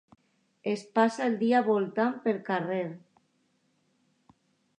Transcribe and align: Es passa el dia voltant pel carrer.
Es 0.71 0.83
passa 0.99 1.27
el 1.31 1.37
dia 1.43 1.61
voltant 1.67 2.15
pel 2.25 2.41
carrer. 2.49 2.83